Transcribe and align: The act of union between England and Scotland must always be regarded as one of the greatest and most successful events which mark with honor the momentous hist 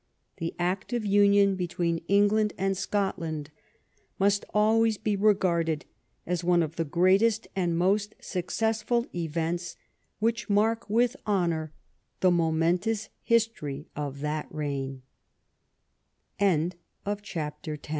The 0.37 0.55
act 0.57 0.93
of 0.93 1.05
union 1.05 1.53
between 1.55 1.99
England 2.07 2.53
and 2.57 2.75
Scotland 2.75 3.51
must 4.17 4.45
always 4.51 4.97
be 4.97 5.15
regarded 5.15 5.85
as 6.25 6.43
one 6.43 6.63
of 6.63 6.75
the 6.75 6.83
greatest 6.85 7.47
and 7.55 7.77
most 7.77 8.15
successful 8.19 9.05
events 9.13 9.75
which 10.17 10.49
mark 10.49 10.89
with 10.89 11.15
honor 11.27 11.71
the 12.19 12.31
momentous 12.31 13.09
hist 13.21 13.51